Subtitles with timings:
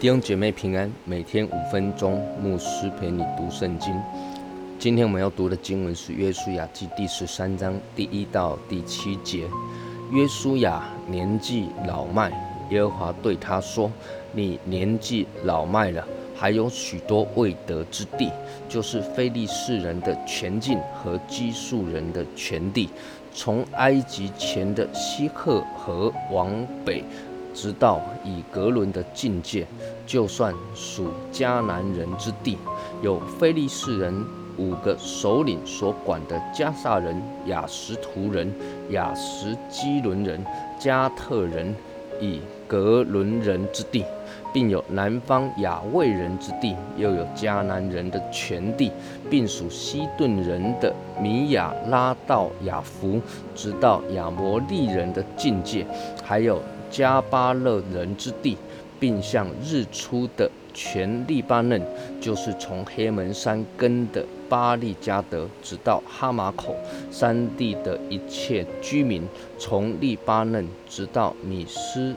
[0.00, 3.94] 弟兄姐妹平安，每天五分钟，牧师陪你读圣经。
[4.78, 9.46] 今天我们要读的经文是《约书亚记》第十三章第一到第七节。
[10.10, 12.32] 约书亚年纪老迈，
[12.70, 13.92] 耶和华对他说
[14.32, 16.02] ：“你年纪老迈了，
[16.34, 18.32] 还有许多未得之地，
[18.70, 22.88] 就是非利士人的全境和基述人的全地，
[23.34, 26.50] 从埃及前的西赫河往
[26.86, 27.04] 北。”
[27.52, 29.66] 直到以格伦的境界，
[30.06, 32.56] 就算属迦南人之地，
[33.02, 34.24] 有非利士人
[34.56, 38.52] 五个首领所管的加萨人、雅什图人、
[38.90, 40.44] 雅什基伦人、
[40.78, 41.74] 加特人、
[42.20, 44.04] 以格伦人之地，
[44.52, 48.92] 并有南方亚卫人之地，又有迦南人的全地，
[49.28, 53.20] 并属西顿人的米亚拉到雅弗，
[53.54, 55.86] 直到亚摩利人的境界，
[56.24, 56.60] 还有。
[56.90, 58.56] 加巴勒人之地，
[58.98, 61.80] 并向日出的全利巴嫩，
[62.20, 66.76] 就是从黑门山根的巴利加德，直到哈马口
[67.10, 69.22] 山地的一切居民，
[69.58, 72.14] 从利巴嫩直到米斯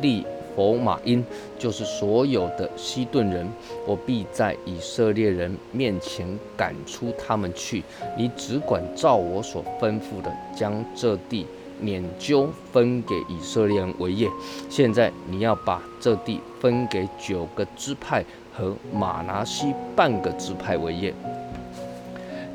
[0.00, 1.24] 利佛马因，
[1.58, 3.50] 就是所有的西顿人，
[3.86, 6.26] 我必在以色列人面前
[6.56, 7.82] 赶出他们去。
[8.16, 11.44] 你只管照我所吩咐的，将这地。
[11.80, 14.28] 撵阄分给以色列人为业。
[14.68, 21.14] 现在你要把这地分给九个支派和马拿西半个支派为业。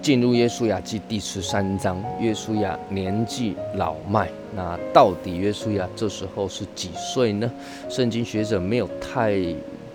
[0.01, 7.51] 进入约书亚记第十三章，约书亚年纪老迈，那到底约书亚这时候是几岁呢？
[7.89, 9.37] 圣经学者没有太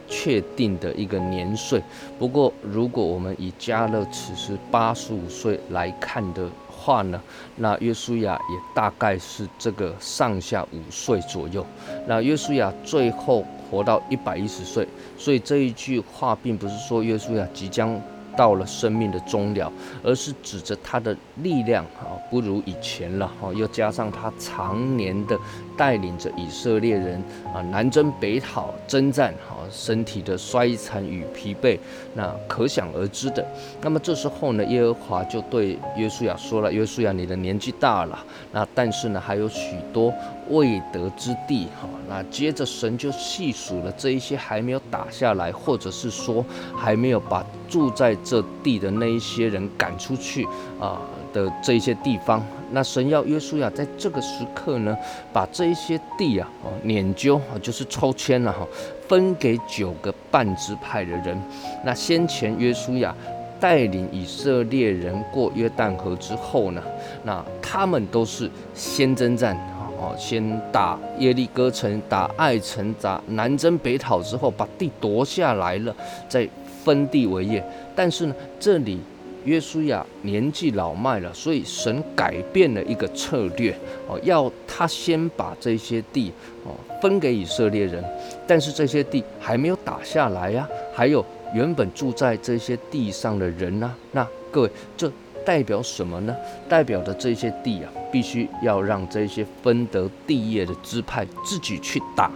[0.07, 1.83] 确定的一个年岁。
[2.19, 6.49] 不过，如果我们以加勒此时八十五岁来看的。
[6.85, 7.19] 话呢？
[7.57, 11.65] 那约书亚也大概是这个上下五岁左右。
[12.07, 17.99] 那约书亚最后活到一百一十岁，所以这一句话并不是说约书亚即将
[18.37, 19.73] 到了生命的终了，
[20.03, 25.39] 而是指着他的力量啊不如以前了哈，又加上他常年的
[25.77, 29.57] 带领着以色列人啊南征北讨征战哈。
[29.71, 31.79] 身体的衰残与疲惫，
[32.13, 33.45] 那可想而知的。
[33.81, 40.13] 那么这时候呢，耶和华就对约书亚说了：“约书亚，你的年纪大了，那但是呢，还有许多
[40.51, 41.65] 未得之地。
[41.81, 46.45] 哈，那接着神就细数了这一些还没有打下来，或者是说
[46.77, 50.47] 还没有把住在这地的那一些人赶出去
[50.79, 51.01] 啊。”
[51.35, 52.41] 的这一些地方，
[52.71, 54.97] 那神要约书亚在这个时刻呢，
[55.33, 58.65] 把这一些地啊，哦，研究啊，就是抽签了哈，
[59.09, 61.37] 分给九个半支派的人。
[61.85, 63.13] 那先前约书亚
[63.59, 66.81] 带领以色列人过约旦河之后呢，
[67.25, 69.57] 那他们都是先征战
[70.01, 75.95] 哦，先打耶利哥城，打爱城，打南征北讨之后，把地夺下来了，
[76.29, 76.49] 再
[76.85, 77.65] 分地为业。
[77.97, 79.01] 但是呢，这里。
[79.45, 83.75] 约书亚年纪老迈了，所以神改变了一个策略
[84.09, 86.33] 哦，要他先把这些地
[86.65, 88.03] 哦分给以色列人，
[88.47, 91.25] 但是这些地还没有打下来呀，还有
[91.55, 93.95] 原本住在这些地上的人呢。
[94.13, 95.13] 那各位，这
[95.45, 96.35] 代表什么呢？
[96.69, 102.31] 代表的这些地啊，必须要让这些分得地业的支派自己去打。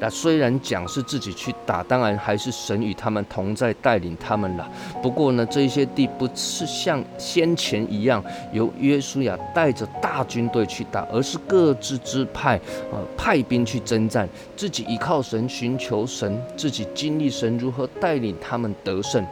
[0.00, 4.66] 那虽然讲是自己去打，当然还是神与他们同在，带领他们了。
[5.02, 12.58] 不过呢，这些地不是像先前一样由约书亚带着大军队去打，而是各自支派
[12.90, 19.22] 呃派兵去征战，自己依靠神，寻求神，自己经历神如何带领他们得胜。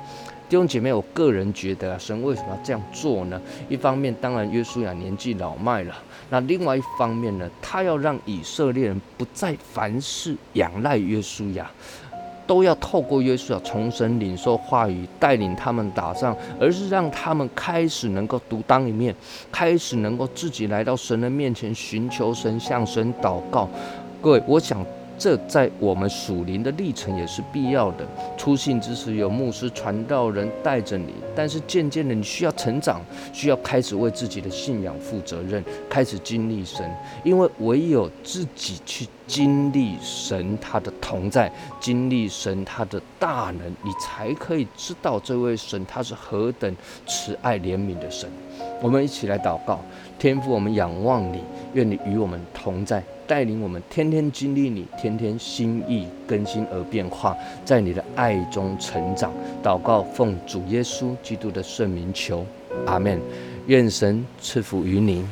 [0.49, 3.39] 弟兄姐妹，我个人觉得啊，神为什么要这样做呢？
[3.69, 5.93] 一方面，当然约书亚年纪老迈了；
[6.31, 11.71] 那另外一方面呢，他要让以色列人不再凡事仰赖约书亚，
[12.47, 19.15] 都要透过约书亚重生领受话语，带领他们打仗，而是让他们开始能够独当一面，
[19.53, 23.69] 开始能够自己来到神的面前寻求神，向神祷告。
[24.23, 24.83] 各位，我想。
[25.19, 28.07] 这在我们属灵的历程也是必要的。
[28.37, 33.01] 初信之时有牧师传道人带着你，但是渐渐的你需要成长，
[33.33, 36.89] 需要开始为自己的信仰负责任，开始经历神。
[37.25, 41.51] 因为唯有自己去经历神他的同在，
[41.81, 46.75] 经历神他的大能，你才可以知道这位神他是何等
[47.07, 48.31] 慈爱怜悯的神。
[48.81, 49.81] 我们一起来祷告，
[50.19, 51.43] 天父，我们仰望你，
[51.75, 53.03] 愿你与我们同在。
[53.29, 59.31] 带领我们天天经历你，天天心意更新而变化，在你的爱中成长。
[59.63, 62.47] 祷告奉主耶稣基督的圣名求，
[62.87, 63.21] 阿门。
[63.67, 65.29] 愿神赐福于您。